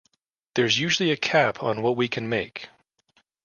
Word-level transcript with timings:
There's 0.55 0.79
usually 0.79 1.11
a 1.11 1.15
cap 1.15 1.61
on 1.61 1.83
what 1.83 1.95
we 1.95 2.07
can 2.07 2.27
make. 2.27 2.69